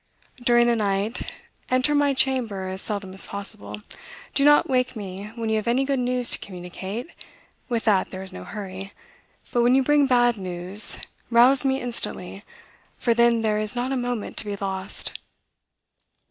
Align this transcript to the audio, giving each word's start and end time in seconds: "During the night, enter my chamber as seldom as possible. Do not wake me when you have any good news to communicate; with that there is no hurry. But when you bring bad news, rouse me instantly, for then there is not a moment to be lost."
"During 0.43 0.65
the 0.65 0.75
night, 0.75 1.31
enter 1.69 1.93
my 1.93 2.15
chamber 2.15 2.67
as 2.69 2.81
seldom 2.81 3.13
as 3.13 3.27
possible. 3.27 3.75
Do 4.33 4.43
not 4.43 4.67
wake 4.67 4.95
me 4.95 5.27
when 5.35 5.49
you 5.49 5.57
have 5.57 5.67
any 5.67 5.85
good 5.85 5.99
news 5.99 6.31
to 6.31 6.39
communicate; 6.39 7.05
with 7.69 7.85
that 7.85 8.09
there 8.09 8.23
is 8.23 8.33
no 8.33 8.43
hurry. 8.43 8.93
But 9.51 9.61
when 9.61 9.75
you 9.75 9.83
bring 9.83 10.07
bad 10.07 10.37
news, 10.37 10.97
rouse 11.29 11.63
me 11.63 11.79
instantly, 11.79 12.43
for 12.97 13.13
then 13.13 13.41
there 13.41 13.59
is 13.59 13.75
not 13.75 13.91
a 13.91 13.95
moment 13.95 14.37
to 14.37 14.45
be 14.45 14.55
lost." 14.55 15.19